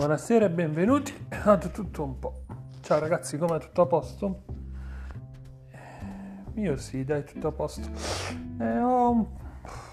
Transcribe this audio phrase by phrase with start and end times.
[0.00, 1.12] Buonasera e benvenuti
[1.44, 2.44] a tutto un po'.
[2.80, 4.42] Ciao ragazzi, come tutto a posto?
[6.54, 7.86] Io sì, dai, tutto a posto.
[8.58, 9.30] Eh, ho,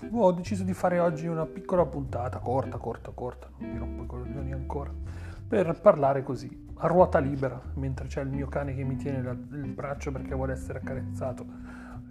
[0.10, 4.06] ho, deciso di fare oggi una piccola puntata, corta, corta, corta, non mi rompo i
[4.06, 4.94] coglioni ancora,
[5.46, 9.74] per parlare così, a ruota libera, mentre c'è il mio cane che mi tiene il
[9.74, 11.46] braccio perché vuole essere accarezzato,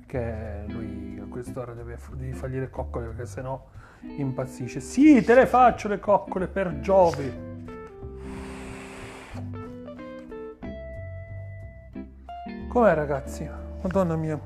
[0.04, 3.58] che lui a quest'ora deve, devi fargli le coccole perché sennò
[4.02, 4.80] impazzisce.
[4.80, 7.55] Sì, te le faccio le coccole per Giove.
[12.76, 13.48] Com'è ragazzi?
[13.80, 14.38] Madonna mia.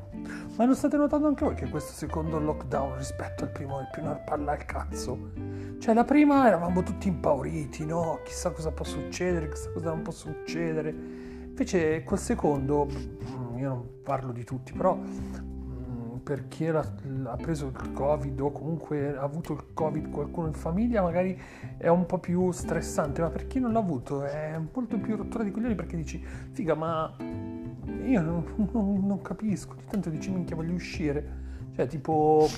[0.56, 4.02] Ma non state notando anche voi che questo secondo lockdown rispetto al primo è più
[4.02, 5.32] una palla al cazzo?
[5.80, 8.20] Cioè la prima eravamo tutti impauriti, no?
[8.22, 10.90] Chissà cosa può succedere, chissà cosa non può succedere.
[10.90, 16.86] Invece col secondo, mm, io non parlo di tutti, però mm, per chi ha
[17.36, 21.36] preso il covid o comunque ha avuto il covid qualcuno in famiglia magari
[21.76, 25.42] è un po' più stressante, ma per chi non l'ha avuto è molto più rottura
[25.42, 27.12] di coglioni perché dici, figa ma
[27.86, 31.38] io non, non, non capisco, di tanto dici minchia voglio uscire.
[31.74, 32.48] Cioè tipo,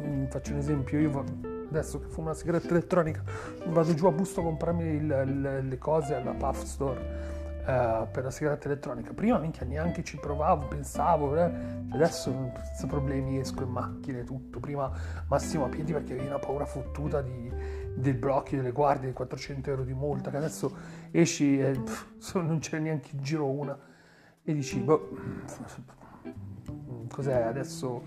[0.00, 1.24] mm, faccio un esempio, io
[1.68, 3.22] adesso che fumo una sigaretta elettronica
[3.66, 7.32] vado giù a busto a comprarmi il, il, le cose alla Puff Store.
[7.64, 9.14] Uh, per la sigaretta elettronica.
[9.14, 11.50] Prima minchia neanche ci provavo, pensavo, eh.
[11.92, 14.60] adesso senza problemi esco in macchina e tutto.
[14.60, 14.92] Prima
[15.28, 17.50] massimo a piedi perché avevi una paura fottuta di,
[17.94, 20.76] dei blocchi delle guardie, di 400 euro di multa, che adesso
[21.10, 23.78] esci e pff, non c'è neanche in giro una
[24.44, 25.08] e dici, boh,
[27.10, 28.02] cos'è adesso?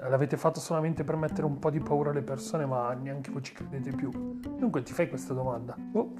[0.00, 3.52] L'avete fatto solamente per mettere un po' di paura alle persone, ma neanche voi ci
[3.52, 4.10] credete più.
[4.10, 5.76] Dunque ti fai questa domanda.
[5.92, 6.14] Oh.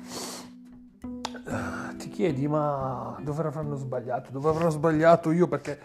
[1.97, 4.31] Ti chiedi, ma dove avranno sbagliato?
[4.31, 5.49] Dove avrò sbagliato io?
[5.49, 5.79] Perché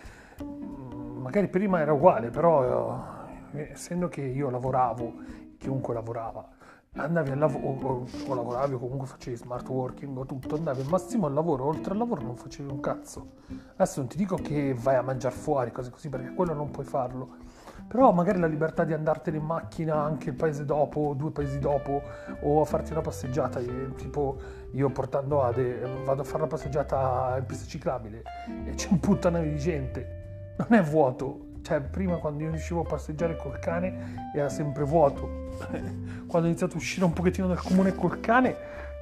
[0.43, 5.13] mm, magari prima era uguale, però eh, essendo che io lavoravo,
[5.57, 6.47] chiunque lavorava,
[6.95, 11.25] andavi al lavoro o, lavoravi o comunque facevi smart working o tutto, andavi al massimo
[11.25, 13.31] al lavoro, oltre al lavoro non facevi un cazzo.
[13.75, 16.85] Adesso non ti dico che vai a mangiare fuori, cose così, perché quello non puoi
[16.85, 17.41] farlo.
[17.87, 22.01] Però magari la libertà di andartene in macchina anche il paese dopo, due paesi dopo,
[22.41, 23.59] o a farti una passeggiata,
[23.95, 24.37] tipo
[24.71, 28.23] io portando Ade, vado a fare una passeggiata in pista ciclabile
[28.65, 30.21] e c'è un puttanaio di gente.
[30.57, 35.41] Non è vuoto, cioè prima quando io riuscivo a passeggiare col cane era sempre vuoto.
[36.27, 38.55] Quando ho iniziato a uscire un pochettino dal comune col cane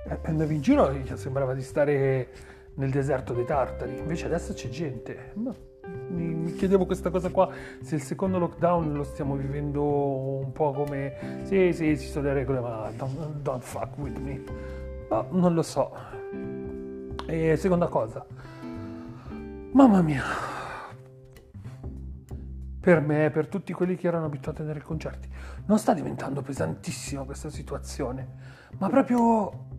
[0.07, 2.27] eh, andavi in giro e sembrava di stare
[2.75, 3.97] nel deserto dei tartari.
[3.97, 5.33] Invece adesso c'è gente.
[6.09, 7.49] Mi, mi, chiedevo questa cosa qua
[7.81, 12.33] se il secondo lockdown lo stiamo vivendo un po' come sì sì ci sono le
[12.33, 14.43] regole ma don't, don't fuck with me.
[15.09, 15.91] No, non lo so.
[17.25, 18.25] E seconda cosa.
[19.71, 20.60] Mamma mia
[22.81, 25.29] per me, per tutti quelli che erano abituati ad andare ai concerti.
[25.67, 28.27] Non sta diventando pesantissima questa situazione,
[28.79, 29.69] ma proprio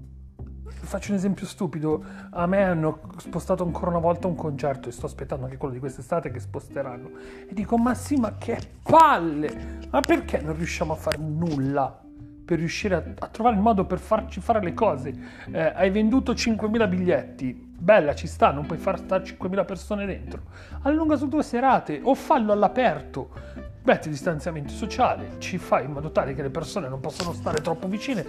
[0.84, 5.06] faccio un esempio stupido, a me hanno spostato ancora una volta un concerto e sto
[5.06, 7.10] aspettando anche quello di quest'estate che sposteranno
[7.48, 12.01] e dico ma sì ma che palle, ma perché non riusciamo a fare nulla?
[12.44, 15.14] Per riuscire a, a, trovare il modo per farci fare le cose.
[15.50, 20.42] Eh, hai venduto 5.000 biglietti, bella, ci sta, non puoi far stare 5.000 persone dentro.
[20.82, 23.70] Allunga su due serate o fallo all'aperto.
[23.84, 27.88] Metti distanziamento sociale, ci fai in modo tale che le persone non possano stare troppo
[27.88, 28.25] vicine,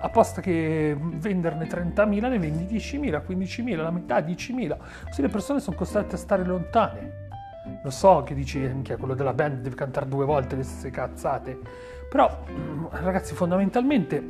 [0.00, 5.76] apposta che venderne 30.000 ne vendi 10.000, 15.000, la metà 10.000, così le persone sono
[5.76, 7.22] costrette a stare lontane.
[7.82, 11.58] Lo so che dici che quello della band deve cantare due volte le stesse cazzate,
[12.14, 12.44] però
[12.90, 14.24] ragazzi fondamentalmente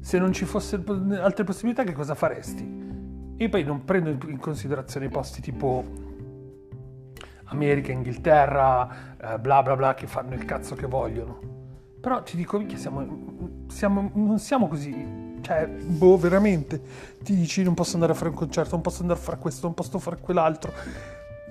[0.00, 0.82] se non ci fossero
[1.20, 3.34] altre possibilità che cosa faresti?
[3.36, 5.84] Io poi non prendo in considerazione i posti tipo
[7.44, 8.88] America, Inghilterra,
[9.20, 11.40] eh, bla bla bla, che fanno il cazzo che vogliono.
[12.00, 15.32] Però ti dico, che siamo, siamo, non siamo così.
[15.42, 16.80] Cioè, boh, veramente.
[17.22, 19.66] Ti dici non posso andare a fare un concerto, non posso andare a fare questo,
[19.66, 20.72] non posso fare quell'altro.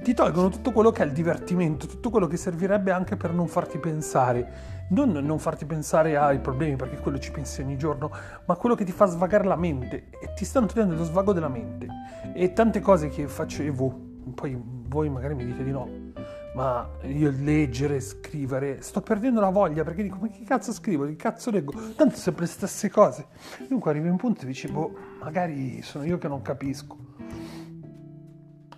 [0.02, 3.48] Ti tolgono tutto quello che è il divertimento, tutto quello che servirebbe anche per non
[3.48, 8.12] farti pensare non, non farti pensare ai problemi perché quello ci pensi ogni giorno,
[8.46, 11.48] ma quello che ti fa svagare la mente e ti stanno togliendo lo svago della
[11.48, 11.88] mente.
[12.34, 14.00] E tante cose che facevo,
[14.36, 16.12] poi voi magari mi dite di no,
[16.56, 21.16] ma io leggere, scrivere, sto perdendo la voglia perché dico ma che cazzo scrivo, che
[21.16, 23.28] cazzo leggo, tanto sempre le stesse cose.
[23.68, 27.03] Dunque arrivi a un punto e dici boh, magari sono io che non capisco.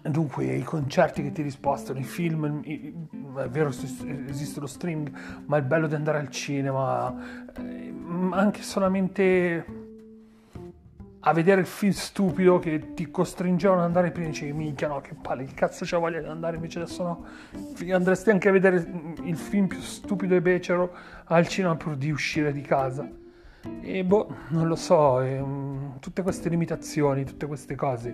[0.07, 5.11] Dunque, i concerti che ti rispostano, i film, è vero esiste lo streaming,
[5.45, 7.15] ma il bello di andare al cinema,
[7.57, 7.93] eh,
[8.31, 9.65] anche solamente
[11.27, 15.15] a vedere il film stupido che ti costringevano ad andare prima dicevi minchia no che
[15.19, 17.25] palle che cazzo c'è voglia di andare invece adesso no.
[17.91, 18.87] Andresti anche a vedere
[19.23, 20.93] il film più stupido e becero
[21.25, 23.09] al cinema pur di uscire di casa
[23.81, 28.09] E boh, non lo so, e, um, tutte queste limitazioni, tutte queste cose,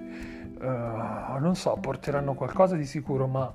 [0.60, 3.54] uh, non so, porteranno qualcosa di sicuro, ma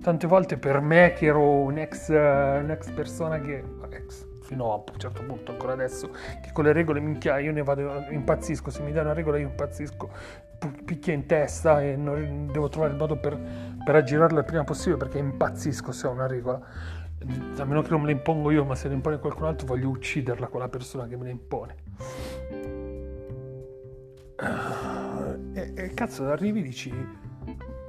[0.00, 3.62] tante volte per me che ero un ex, uh, un'ex persona che...
[3.90, 7.62] ex, fino a un certo punto, ancora adesso, che con le regole minchia io ne
[7.62, 10.10] vado, impazzisco, se mi dai una regola io impazzisco,
[10.84, 13.38] picchia in testa e non, devo trovare il modo per,
[13.84, 16.60] per aggirarla il prima possibile perché impazzisco se ho una regola.
[17.20, 19.88] A meno che non me la impongo io, ma se la impone qualcun altro voglio
[19.88, 21.74] ucciderla quella persona che me la impone.
[25.52, 26.94] E, e cazzo, arrivi e dici,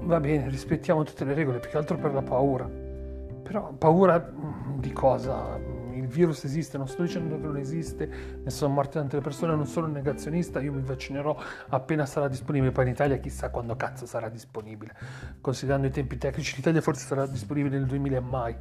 [0.02, 2.68] va bene, rispettiamo tutte le regole, più che altro per la paura.
[2.68, 5.78] Però paura mm, di cosa?
[6.10, 8.10] virus esiste, non sto dicendo che non esiste,
[8.44, 11.38] ne sono morte tante persone, non sono un negazionista, io mi vaccinerò
[11.70, 14.94] appena sarà disponibile, poi in Italia chissà quando cazzo sarà disponibile,
[15.40, 18.56] considerando i tempi tecnici, l'Italia forse sarà disponibile nel 2000 e mai,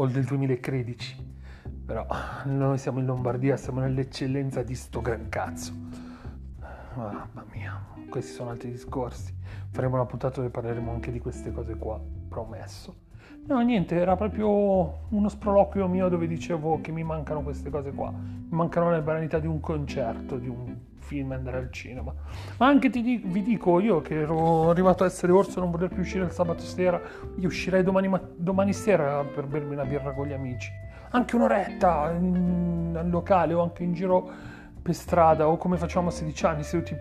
[0.00, 1.34] o nel 2013,
[1.84, 2.06] però
[2.44, 5.74] noi siamo in Lombardia, siamo nell'eccellenza di sto gran cazzo.
[6.94, 9.34] Mamma mia, questi sono altri discorsi.
[9.68, 12.00] Faremo una puntata dove parleremo anche di queste cose qua,
[12.30, 13.08] promesso.
[13.46, 18.10] No, niente, era proprio uno sproloquio mio dove dicevo che mi mancano queste cose qua.
[18.10, 20.76] Mi mancano le banalità di un concerto, di un
[21.10, 22.14] film, andare al cinema.
[22.58, 25.88] Ma anche ti, vi dico, io che ero arrivato a essere orso e non voler
[25.88, 27.00] più uscire il sabato sera,
[27.36, 30.70] io uscirei domani, domani sera per bermi una birra con gli amici.
[31.10, 34.30] Anche un'oretta in, al locale o anche in giro
[34.80, 36.96] per strada o come facciamo a 16 anni, seduti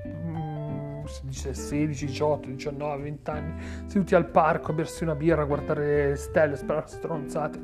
[1.06, 6.16] 16, 18, 19, 20 anni, seduti al parco a bersi una birra, a guardare le
[6.16, 7.60] stelle, sparare stronzate.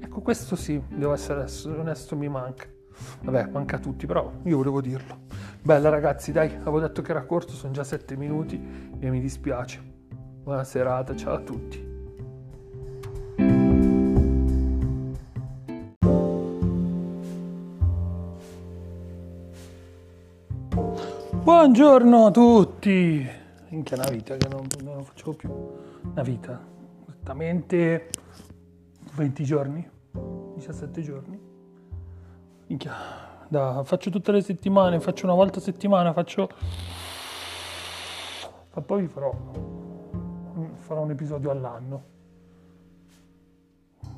[0.00, 1.44] Ecco, questo sì, devo essere
[1.78, 2.71] onesto, mi manca.
[3.22, 5.20] Vabbè, manca a tutti, però io volevo dirlo.
[5.62, 8.60] Bella ragazzi, dai, avevo detto che era corto, sono già 7 minuti
[8.98, 9.80] e mi dispiace.
[10.42, 11.90] Buona serata, ciao a tutti.
[21.42, 23.28] Buongiorno a tutti!
[23.68, 25.50] Minchia una vita che non, non lo facevo più.
[26.10, 26.60] Una vita.
[27.08, 28.10] Esattamente
[29.14, 29.88] 20 giorni?
[30.54, 31.51] 17 giorni?
[32.72, 32.94] Minchia.
[33.48, 36.48] Da, faccio tutte le settimane, faccio una volta a settimana, faccio...
[38.74, 39.30] Ma poi farò,
[40.76, 42.02] farò un episodio all'anno.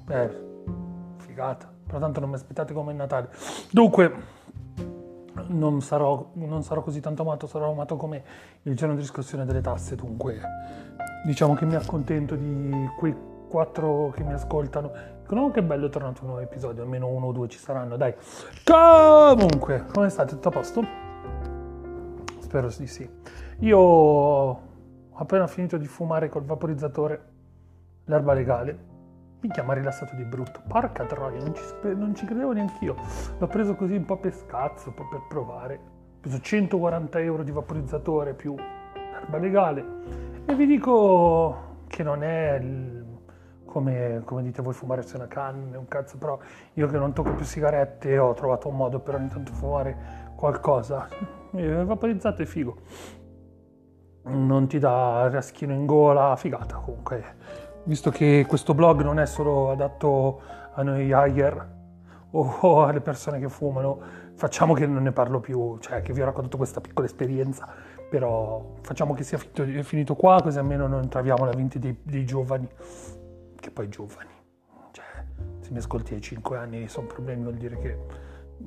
[0.05, 0.31] Beh,
[1.17, 1.73] figata.
[1.85, 3.31] Però tanto non mi aspettate come il Natale.
[3.73, 4.43] Dunque
[5.49, 8.23] non sarò, non sarò, così tanto amato, sarò amato come
[8.63, 10.41] il giorno di riscossione delle tasse, dunque
[11.27, 13.15] diciamo che mi accontento di quei
[13.49, 14.91] quattro che mi ascoltano.
[15.23, 17.97] Dicono oh, che bello è tornato un nuovo episodio, almeno uno o due ci saranno,
[17.97, 18.15] dai.
[18.65, 20.35] Comunque, come state?
[20.35, 20.85] Tutto a posto?
[22.41, 23.09] Spero di sì.
[23.61, 24.61] Io ho
[25.15, 27.33] appena finito di fumare col vaporizzatore
[28.05, 28.93] l'erba legale
[29.49, 30.61] mi ha rilassato di brutto.
[30.67, 31.63] Porca troia, non ci,
[31.95, 32.97] non ci credevo neanche io.
[33.39, 35.75] L'ho preso così un po' per scazzo, un po' per provare.
[35.75, 39.85] Ho preso 140 euro di vaporizzatore più erba legale.
[40.47, 43.04] E vi dico che non è il,
[43.75, 46.39] come, come, dite voi fumare su una canna, un cazzo, però
[46.75, 51.09] io che non tocco più sigarette ho trovato un modo per ogni tanto fumare qualcosa.
[51.53, 52.77] Il vaporizzato è figo.
[54.27, 59.71] Non ti dà raschino in gola, figata comunque visto che questo blog non è solo
[59.71, 60.41] adatto
[60.73, 61.73] a noi higher
[62.31, 64.01] o alle persone che fumano,
[64.35, 67.69] facciamo che non ne parlo più, cioè che vi ho raccontato questa piccola esperienza,
[68.09, 72.25] però facciamo che sia finito, finito qua, così almeno non traviamo la mente dei, dei,
[72.25, 72.69] giovani,
[73.65, 74.29] che poi giovani,
[74.91, 75.07] cioè
[75.61, 77.99] se mi ascolti ai 5 anni sono problemi, vuol dire che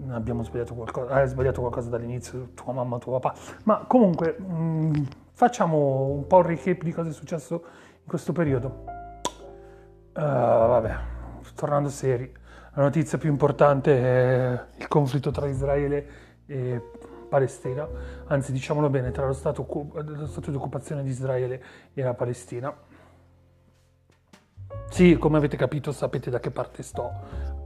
[0.10, 4.94] abbiamo sbagliato qualcosa, hai sbagliato qualcosa dall'inizio, tua mamma, tuo papà, ma comunque mh, mm,
[5.34, 7.64] facciamo un po' un recap di cosa è successo
[8.02, 8.86] in questo periodo.
[10.16, 10.96] Uh, vabbè,
[11.54, 12.32] tornando seri,
[12.74, 16.10] la notizia più importante è il conflitto tra Israele
[16.48, 16.82] e
[17.30, 17.88] Palestina,
[18.26, 21.64] anzi diciamolo bene, tra lo stato, lo stato di occupazione di Israele
[21.94, 22.76] e la Palestina.
[24.98, 27.12] Sì, come avete capito sapete da che parte sto.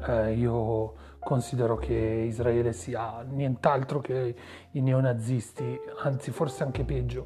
[0.06, 4.36] Eh, io considero che Israele sia nient'altro che
[4.72, 7.26] i neonazisti, anzi forse anche peggio,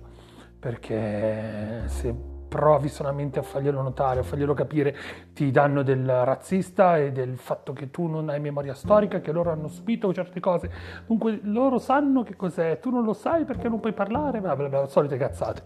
[0.59, 2.15] perché se
[2.47, 4.95] provi solamente a farglielo notare, a farglielo capire,
[5.33, 9.50] ti danno del razzista e del fatto che tu non hai memoria storica, che loro
[9.50, 10.71] hanno subito certe cose.
[11.07, 14.85] Dunque loro sanno che cos'è, tu non lo sai perché non puoi parlare, bla bla,
[14.85, 15.63] solite cazzate.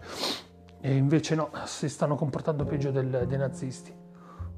[0.80, 3.99] E invece no, si stanno comportando peggio del, dei nazisti.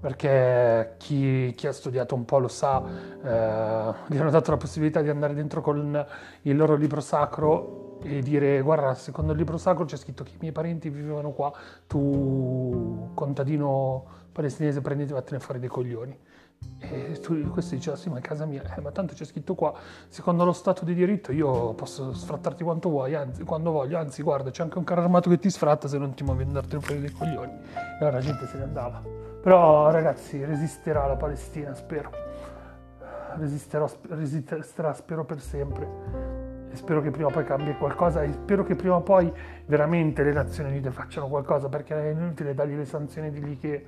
[0.02, 5.00] Perché chi, chi, ha studiato un po' lo sa, eh, gli hanno dato la possibilità
[5.00, 6.06] di andare dentro con
[6.42, 10.38] il loro libro sacro e dire guarda secondo il libro sacro c'è scritto che i
[10.40, 11.52] miei parenti vivevano qua
[11.86, 16.18] tu contadino palestinese prenditi e vattene fare dei coglioni
[16.80, 19.72] E tu, questo diceva, sì, ma è casa mia, eh, ma tanto c'è scritto qua,
[20.08, 24.50] secondo lo Stato di diritto io posso sfrattarti quanto vuoi, anzi, quando voglio, anzi, guarda,
[24.50, 27.12] c'è anche un carro armato che ti sfratta se non ti muovi andartene fuori dei
[27.12, 27.52] coglioni.
[27.52, 29.31] E allora la gente se ne andava.
[29.42, 32.10] Però, ragazzi, resisterà la Palestina, spero.
[33.36, 36.70] Resisterò, resisterà, spero, per sempre.
[36.70, 39.32] E spero che prima o poi cambi qualcosa e spero che prima o poi
[39.66, 43.86] veramente le Nazioni Unite facciano qualcosa, perché è inutile dargli le sanzioni di lì che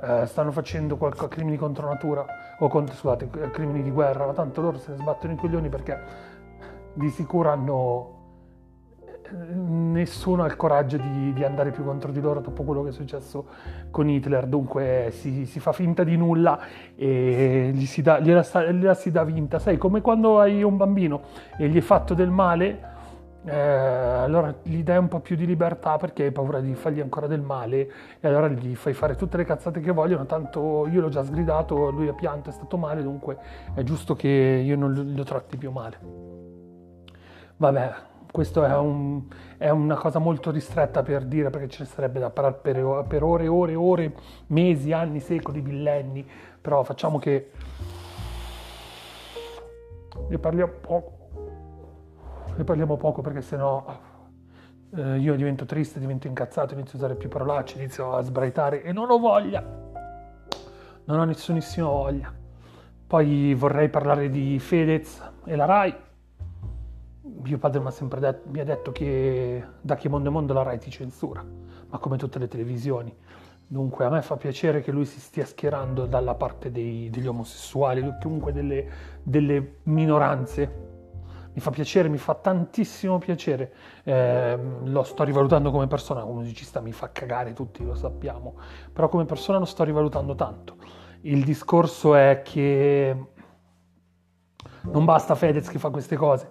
[0.00, 2.26] eh, stanno facendo qualcosa, crimini contro natura
[2.58, 5.98] o contro, scusate, crimini di guerra, ma tanto loro se ne sbattono i coglioni perché
[6.94, 8.15] di sicuro hanno
[9.32, 12.92] nessuno ha il coraggio di, di, andare più contro di loro dopo quello che è
[12.92, 13.46] successo
[13.90, 16.58] con Hitler, dunque si, si fa finta di nulla
[16.94, 19.58] e gli si, dà, gliela, gliela si dà vinta.
[19.58, 21.22] Sai, come quando hai un bambino
[21.56, 22.94] e gli hai fatto del male,
[23.44, 27.28] eh, allora gli dai un po' più di libertà perché hai paura di fargli ancora
[27.28, 31.08] del male e allora gli fai fare tutte le cazzate che vogliono, tanto io l'ho
[31.08, 33.38] già sgridato, lui ha pianto, è stato male, dunque
[33.74, 35.98] è giusto che io non lo tratti più male.
[37.58, 37.92] Vabbè,
[38.36, 39.22] questo è, un,
[39.56, 43.22] è, una cosa molto ristretta per dire perché ce ne sarebbe da parlare per, per
[43.22, 44.14] ore e ore e ore,
[44.48, 46.22] mesi, anni, secoli, millenni,
[46.60, 47.50] però facciamo che
[50.28, 51.14] ne parliamo poco
[52.56, 53.82] ne parliamo poco perché sennò
[54.96, 58.92] eh, io divento triste, divento incazzato, inizio a usare più parolacce, inizio a sbraitare e
[58.92, 59.62] non ho voglia.
[61.04, 62.30] Non ho nessunissima voglia.
[63.06, 66.04] Poi vorrei parlare di Fedez e la RAI.
[67.42, 70.52] Mio padre mi ha sempre detto, mi ha detto che da che mondo è mondo
[70.52, 71.44] la RAI ti censura,
[71.88, 73.14] ma come tutte le televisioni.
[73.68, 78.14] Dunque a me fa piacere che lui si stia schierando dalla parte dei, degli omosessuali,
[78.22, 78.88] comunque delle,
[79.22, 80.86] delle minoranze
[81.56, 83.72] mi fa piacere, mi fa tantissimo piacere.
[84.04, 88.56] Eh, lo sto rivalutando come persona, come musicista mi fa cagare tutti, lo sappiamo,
[88.92, 90.76] però come persona lo sto rivalutando tanto.
[91.22, 93.16] Il discorso è che
[94.82, 96.46] non basta Fedez che fa queste cose,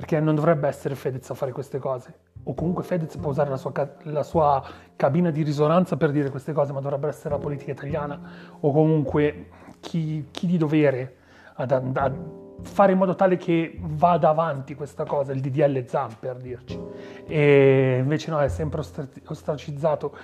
[0.00, 2.14] perché non dovrebbe essere Fedez a fare queste cose.
[2.44, 3.70] O comunque Fedez può usare la sua,
[4.04, 4.64] la sua
[4.96, 8.18] cabina di risonanza per dire queste cose, ma dovrebbe essere la politica italiana
[8.58, 9.48] o comunque
[9.80, 11.16] chi, chi di dovere
[11.52, 16.36] ad andare fare in modo tale che vada avanti questa cosa, il DDL ZAM per
[16.36, 16.80] dirci.
[17.26, 18.82] E invece no, è sempre
[19.26, 20.16] ostracizzato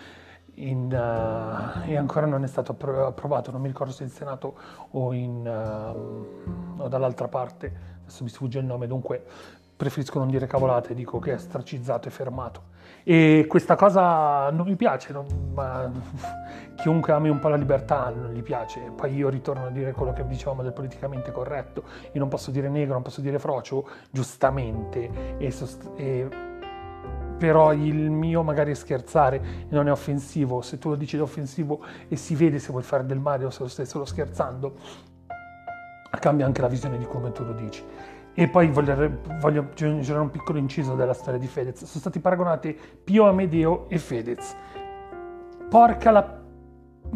[0.56, 4.56] in, uh, e ancora non è stato approvato, non mi ricordo se in Senato
[4.92, 9.24] o, in, uh, o dall'altra parte, adesso mi sfugge il nome, dunque
[9.76, 12.74] preferisco non dire cavolate, dico che è stracizzato e fermato.
[13.04, 15.90] E questa cosa non mi piace, non, ma
[16.76, 18.80] chiunque ami un po' la libertà non gli piace.
[18.94, 21.84] Poi io ritorno a dire quello che dicevamo del politicamente corretto.
[22.12, 25.36] Io non posso dire negro, non posso dire frocio, giustamente.
[25.38, 26.28] E sost- e
[27.38, 30.62] però il mio magari è scherzare non è offensivo.
[30.62, 33.50] Se tu lo dici è offensivo e si vede se vuoi fare del male o
[33.50, 34.74] se lo stai solo scherzando,
[36.18, 37.84] cambia anche la visione di come tu lo dici.
[38.38, 41.78] E poi voglio, voglio aggiungere un piccolo inciso della storia di Fedez.
[41.84, 44.54] Sono stati paragonati Pio Amedeo e Fedez.
[45.70, 46.38] Porca la...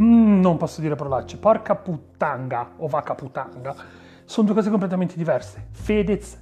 [0.00, 1.36] Mm, non posso dire parolacce.
[1.36, 3.74] Porca puttanga o vaca puttanga.
[4.24, 5.66] Sono due cose completamente diverse.
[5.72, 6.40] Fedez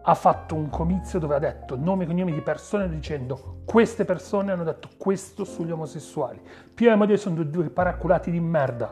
[0.00, 4.52] ha fatto un comizio dove ha detto nomi e cognomi di persone dicendo queste persone
[4.52, 6.40] hanno detto questo sugli omosessuali.
[6.72, 8.90] Pio e Amedeo sono due, due paraculati di merda.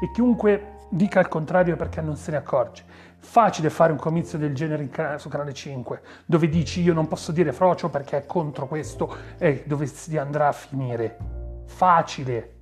[0.00, 2.84] E chiunque dica il contrario perché non se ne accorge.
[3.18, 7.32] Facile fare un comizio del genere can- su Canale 5, dove dici io non posso
[7.32, 11.16] dire frocio perché è contro questo e dove si andrà a finire.
[11.64, 12.56] Facile.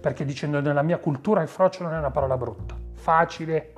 [0.00, 2.76] Perché dicendo nella mia cultura il frocio non è una parola brutta.
[2.92, 3.72] Facile.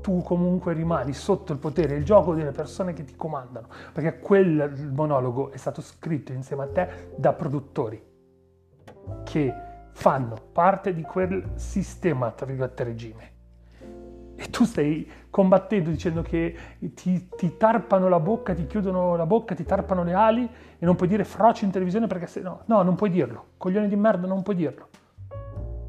[0.00, 4.90] Tu comunque rimani sotto il potere, il gioco delle persone che ti comandano, perché quel
[4.92, 8.02] monologo è stato scritto insieme a te da produttori
[9.24, 9.54] che
[10.00, 13.32] fanno parte di quel sistema, tra virgolette, regime.
[14.34, 16.56] E tu stai combattendo dicendo che
[16.94, 20.96] ti, ti, tarpano la bocca, ti chiudono la bocca, ti tarpano le ali e non
[20.96, 23.48] puoi dire froci in televisione perché se no, no, non puoi dirlo.
[23.58, 24.88] Coglione di merda, non puoi dirlo.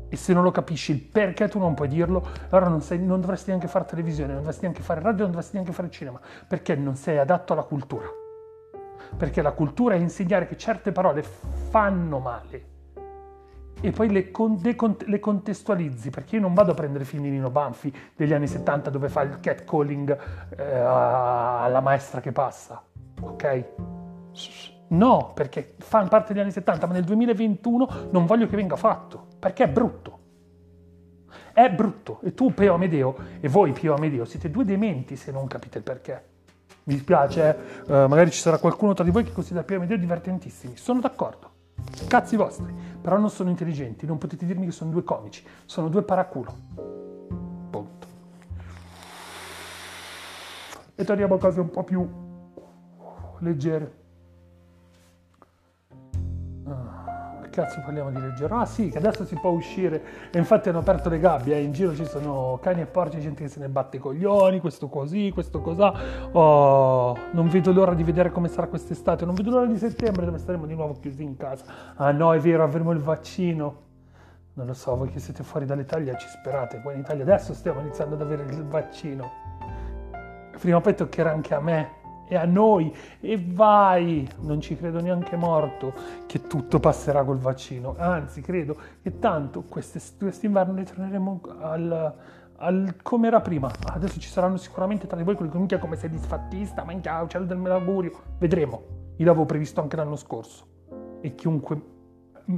[0.10, 3.22] E se non lo capisci il perché tu non puoi dirlo, allora non, sei, non
[3.22, 6.76] dovresti neanche fare televisione, non dovresti neanche fare radio, non dovresti neanche fare cinema, perché
[6.76, 8.08] non sei adatto alla cultura.
[9.16, 12.71] Perché la cultura è insegnare che certe parole fanno male
[13.82, 17.30] e poi le, con, decont- le, contestualizzi, perché io non vado a prendere film di
[17.32, 20.18] Nino Banfi degli anni 70 dove fa il catcalling
[20.56, 22.82] eh, alla maestra che passa,
[23.20, 23.66] ok?
[24.90, 29.28] No, perché fa parte degli anni 70, ma nel 2021 non voglio che venga fatto,
[29.40, 30.20] perché è brutto.
[31.54, 32.20] È brutto.
[32.24, 35.84] E tu, Pio Amedeo, e voi, Pio Amedeo, siete due dementi se non capite il
[35.84, 36.30] perché.
[36.84, 37.58] Mi dispiace,
[37.88, 38.04] eh?
[38.04, 40.78] uh, magari ci sarà qualcuno tra di voi che considera Pio Amedeo divertentissimi.
[40.78, 41.50] Sono d'accordo.
[42.08, 46.04] Cazzi vostri però non sono intelligenti, non potete dirmi che sono due comici, sono due
[46.04, 46.54] paraculo.
[47.70, 48.08] Punto.
[50.96, 52.08] E torniamo a cose un po' più
[53.40, 54.00] leggere.
[57.52, 58.58] Cazzo parliamo di leggero?
[58.58, 61.62] Ah sì, che adesso si può uscire e infatti hanno aperto le gabbie, eh.
[61.62, 64.88] in giro ci sono cani e porci, gente che se ne batte i coglioni, questo
[64.88, 65.94] così, questo cos'ha.
[66.32, 70.40] Oh, non vedo l'ora di vedere come sarà quest'estate, non vedo l'ora di settembre dove
[70.40, 71.66] staremo di nuovo chiusi in casa.
[71.98, 73.90] Ah no, è vero, avremo il vaccino.
[74.54, 77.82] Non lo so, voi che siete fuori dall'Italia ci sperate, qua in Italia adesso stiamo
[77.82, 79.30] iniziando ad avere il vaccino.
[80.60, 82.00] Prima o poi toccherà anche a me
[82.32, 85.94] e a noi e vai, non ci credo neanche morto
[86.28, 92.14] che tutto passerà col vaccino, anzi credo che tanto quest'inverno ritorneremo al,
[92.56, 93.70] al, come era prima.
[93.84, 97.44] Adesso ci saranno sicuramente tra di voi quelli che minchia come sei disfattista, minchia, cielo
[97.44, 98.82] del melaugurio, vedremo.
[99.18, 100.66] Io l'avevo previsto anche l'anno scorso
[101.20, 101.91] e chiunque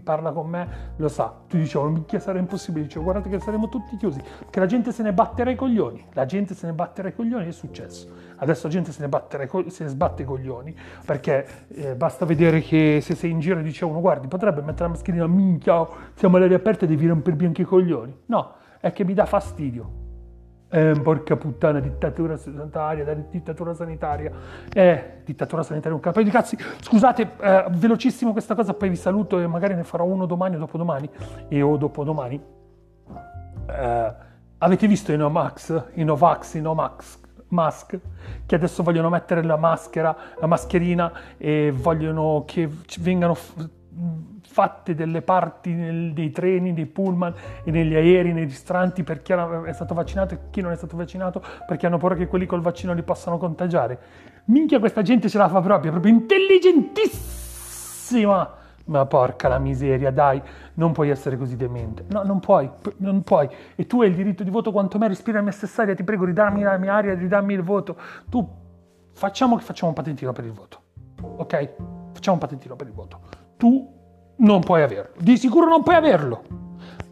[0.01, 1.33] parla con me lo sa.
[1.47, 5.03] Tu dicevo, minchia sarà impossibile, dicevo guardate che saremo tutti chiusi, perché la gente se
[5.03, 8.09] ne batterà i coglioni, la gente se ne batterà i coglioni, è successo.
[8.37, 12.61] Adesso la gente se ne, batterà, se ne sbatte i coglioni, perché eh, basta vedere
[12.61, 15.85] che se sei in giro e dice uno guardi potrebbe mettere la mascherina, minchia,
[16.15, 18.15] siamo all'aria aperta e devi rompermi anche i coglioni.
[18.27, 20.02] No, è che mi dà fastidio
[20.73, 24.31] eh, porca puttana, dittatura sanitaria, dittatura sanitaria.
[24.73, 26.57] Eh, dittatura sanitaria, un capo di cazzi.
[26.79, 30.59] Scusate, eh, velocissimo questa cosa, poi vi saluto e magari ne farò uno domani o
[30.59, 31.07] dopodomani.
[31.47, 32.41] E o dopodomani.
[33.69, 34.13] Eh,
[34.57, 37.21] avete visto i Nomax, i Novax, i Nomax?
[37.53, 37.99] Musk,
[38.47, 42.67] che adesso vogliono mettere la maschera, la mascherina e vogliono che
[42.99, 43.37] vengano
[44.53, 47.33] fatte delle parti nel, dei treni, dei pullman
[47.63, 50.95] e negli aerei, nei ristoranti per chi è stato vaccinato e chi non è stato
[50.95, 53.97] vaccinato perché hanno paura che quelli col vaccino li possano contagiare.
[54.45, 58.61] Minchia questa gente ce la fa proprio, proprio intelligentissima!
[58.85, 60.39] Ma porca la miseria, dai,
[60.75, 62.05] non puoi essere così demente.
[62.09, 63.49] No, non puoi, non puoi.
[63.75, 66.03] E tu hai il diritto di voto quanto me, respira la mia stessa aria, ti
[66.03, 67.97] prego, ridammi la mia aria, ridammi il voto.
[68.29, 68.47] Tu,
[69.13, 70.79] facciamo che facciamo un patentino per il voto,
[71.21, 71.69] ok?
[72.11, 73.19] Facciamo un patentino per il voto.
[73.57, 74.01] Tu
[74.37, 75.13] non puoi averlo.
[75.19, 76.43] Di sicuro non puoi averlo.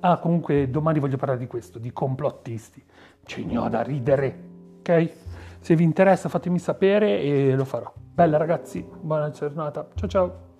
[0.01, 2.84] Ah, comunque domani voglio parlare di questo, di complottisti.
[3.23, 4.43] Ce ne ho da ridere,
[4.79, 5.12] ok?
[5.60, 7.91] Se vi interessa fatemi sapere e lo farò.
[7.95, 9.88] Bella ragazzi, buona giornata.
[9.95, 10.50] Ciao ciao.